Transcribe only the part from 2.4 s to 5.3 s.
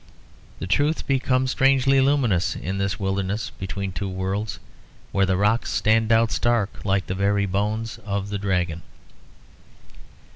in this wilderness between two worlds, where